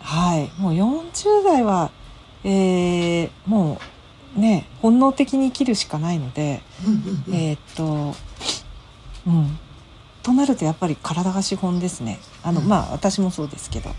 [0.00, 0.50] はい。
[0.60, 1.92] もう40代は
[2.42, 3.78] えー、も
[4.36, 7.34] うね本能的に生きるしかないので、うんうんうん。
[7.34, 8.16] えーっと
[9.26, 9.58] うん。
[10.22, 12.18] となるとやっぱり体が資本ですね。
[12.42, 12.68] あの、うん。
[12.68, 13.90] まあ私もそうですけど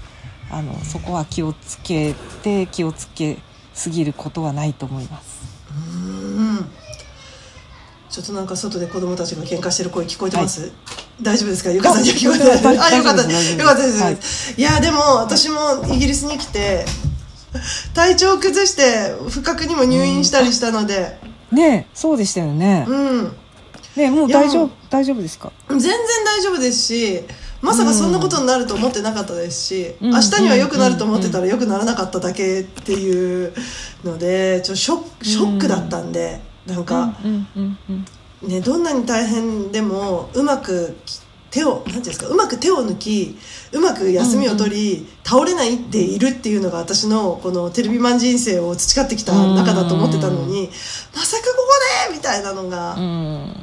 [0.51, 3.37] あのそこは気をつけて気をつけ
[3.73, 5.41] すぎることはないと思います。
[5.71, 5.73] う
[6.43, 6.69] ん。
[8.09, 10.73] ちょっとなんか外で子供たちが喧嘩してる声聞こえてます、
[11.21, 11.71] 大丈夫ですか？
[11.71, 12.93] ゆかさんには聞こえて大ない？
[12.93, 13.21] あよかった。
[13.23, 14.17] よかったです、はい。
[14.57, 16.85] い、やでも私もイギリスに来て
[17.93, 21.19] 体調を崩して不覚にも入院したりしたので。
[21.53, 23.33] ねえそうでしたよね、うん、ね
[23.97, 25.51] えもう大丈夫大丈夫ですか？
[25.69, 25.91] 全然
[26.25, 27.23] 大丈夫ですし
[27.61, 30.11] まさかそんなことになると思ってなかったですし、うん。
[30.11, 33.53] 明日には良くなると思ってたら良くならなかっただけっていう
[34.03, 38.49] のでちょショックだったんで、なんか、うんうんうんうん。
[38.49, 40.97] ね、どんなに大変でもうまく
[41.51, 43.37] 手を、なんていうんですか、うまく手を抜き、
[43.73, 50.69] うまく休みを取り、倒れないでいるっていうのが私のこのテレビマン人生を培ってきた中だと思ってたのに、
[51.13, 51.57] まさかこ
[52.07, 53.53] こでみたいなのが、うん。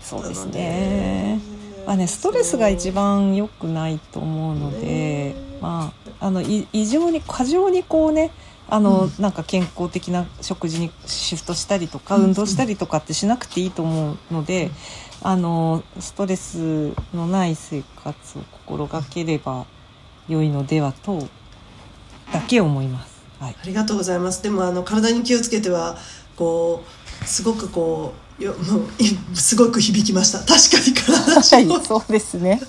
[0.00, 1.40] そうですね。
[1.86, 8.30] まあね、ストレスが一番良くないと思うので、まあ、あのい異常に過剰にこうね
[8.68, 14.70] あの、うんなんか健康的な食事にシフトしたりとか、うん運動したりとかってしなくていいと思うので、
[15.22, 19.66] あのストレスのない生活を心がければ
[20.28, 21.28] 良いのではと
[22.32, 23.22] だけ思います。
[23.40, 23.56] はい。
[23.60, 24.42] ありがとうございます。
[24.42, 25.98] でもあの体に気をつけては
[26.36, 26.84] こ
[27.22, 30.38] うすごくこうよもういすごく響きました。
[30.40, 32.60] 確かに体はい、そうですね。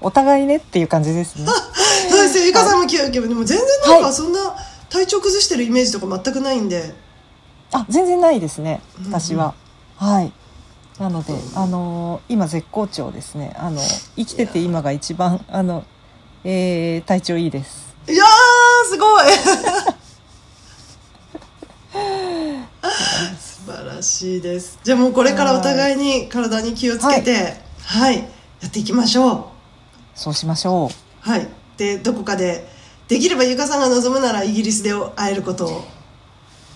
[0.00, 1.46] お互いねっていう感じですね。
[1.46, 2.46] そうで。
[2.46, 4.56] ゆかさんも気をけどでも全然なんはいかそんな
[4.88, 6.94] 体調崩してるイメージとか全くないんで。
[7.72, 8.80] あ、全然ないですね。
[8.98, 9.54] うんうん私は。
[9.96, 10.32] はい。
[10.98, 13.54] なので、あのー今絶好調ですね。
[13.56, 13.80] あの
[14.16, 15.84] 生きてて今が一番あの、
[16.44, 17.94] えー、体調いいです。
[18.08, 18.28] いやー
[18.88, 19.26] すごい。
[23.38, 24.78] 素晴らしいです。
[24.82, 27.54] じゃあもうこれからお互いに体に気をつけて、
[27.84, 28.18] はい、
[28.60, 29.44] やっていきましょう。
[30.14, 31.28] そうしましょう。
[31.28, 31.48] はい。
[31.76, 32.66] でどこかで
[33.08, 35.84] できればゆかさんが望むならイギリスで会えることを。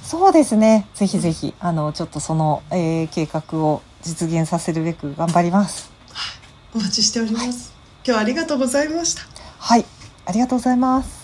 [0.02, 0.88] そうですね。
[0.94, 5.90] ぜひぜひあのちょっとその、えー、計画を実現させるべく頑張ります。
[6.74, 7.72] お待ちしております。
[8.04, 9.22] 今日はありがとうございました。
[9.58, 9.84] はい。
[10.26, 11.19] ありがとうございます。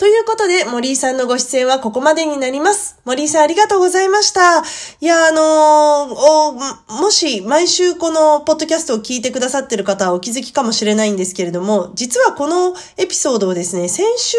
[0.00, 2.98] ということで、森井さんのご出演はここまでになります。
[3.04, 4.62] 森井さんありがとうございました。
[4.98, 14.38] いや、あのーもし毎週このポッドキャストを聞いてくださってる方はお気づきかもしれないんですけれども、実はこのエピソードをですね、先週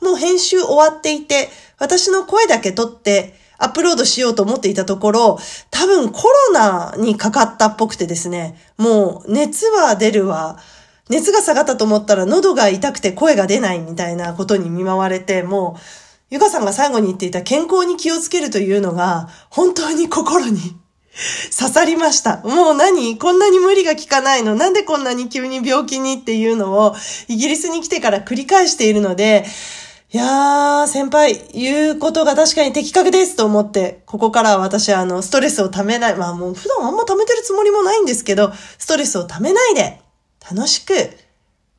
[0.00, 1.48] もう編集終わっていて、
[1.80, 5.38] 私の声だけ撮ってアップロードしようと思っていたところ、
[5.72, 10.60] 多分コロナにかかったっぽくてですね、もう熱は出るわ、
[11.10, 15.80] 熱が下がったと思ったら喉が痛くて声が出ないみたいなことに見舞われて、もう、
[16.30, 20.58] ゆかさんが最後に言っていた健康に気をつけるというのが、本当に心に
[21.56, 22.38] 刺さりました。
[22.38, 23.18] もう何？
[23.18, 24.56] こんなに無理が効かないの？
[24.56, 26.96] なんでこんなに急に病気にっていうのを、
[27.28, 29.44] イギリスに来てから繰り返しているので、
[30.12, 40.00] いやー、先輩、言うことが確かに的確ですと思って、ここから私はあの、ストレスをためない、まあもう普段あんま溜めてるつもりもないんですけど、ストレスをためないで、
[40.50, 40.92] 楽しく、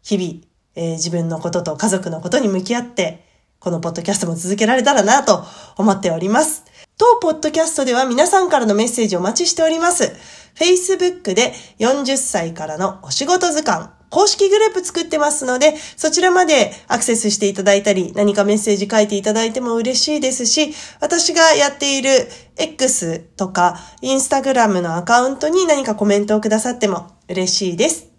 [0.02, 0.42] 日々、
[0.76, 3.24] えー自分のことと家族のことに向き合って、
[3.60, 5.44] このポッドキャストも続けられたらなと
[5.78, 6.64] 思っております。
[6.98, 10.14] 当ポッドキャストでは皆さんからのメッセージをお待ちしております。
[10.56, 22.10] Facebook で40歳からのお仕事図鑑、公式グループ作ってますので、そちらまでアクセスしていただいたり、何かメッセージ書いていただいても嬉しいですし、私がやっている
[22.58, 28.15] X とか Instagram のアカウントに何かコメントをくださっても嬉しいです。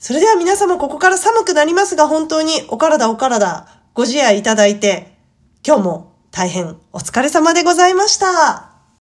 [0.00, 5.14] それでは皆様ここから寒くなりますが本当にお体お体ご自愛いただいて
[5.64, 8.69] 今日も大変お疲れ様でございました。